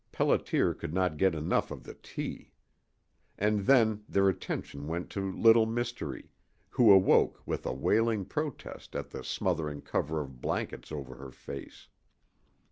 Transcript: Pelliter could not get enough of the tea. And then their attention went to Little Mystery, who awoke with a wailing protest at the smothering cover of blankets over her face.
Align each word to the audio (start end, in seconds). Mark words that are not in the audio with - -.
Pelliter 0.11 0.73
could 0.75 0.95
not 0.95 1.17
get 1.19 1.35
enough 1.35 1.69
of 1.69 1.83
the 1.83 1.93
tea. 1.93 2.49
And 3.37 3.67
then 3.67 4.03
their 4.09 4.29
attention 4.29 4.87
went 4.87 5.11
to 5.11 5.31
Little 5.31 5.67
Mystery, 5.67 6.31
who 6.69 6.91
awoke 6.91 7.39
with 7.45 7.67
a 7.67 7.73
wailing 7.75 8.25
protest 8.25 8.95
at 8.95 9.11
the 9.11 9.23
smothering 9.23 9.81
cover 9.83 10.19
of 10.19 10.41
blankets 10.41 10.91
over 10.91 11.13
her 11.17 11.29
face. 11.29 11.87